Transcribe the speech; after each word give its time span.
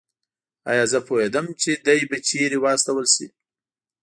ایا 0.71 0.83
زه 0.91 0.99
پوهېدم 1.07 1.45
چې 1.61 1.71
دی 1.85 1.99
به 2.09 2.17
چېرې 2.27 2.57
واستول 2.65 3.05
شي؟ 3.15 3.27